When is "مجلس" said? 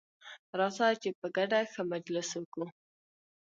1.93-2.29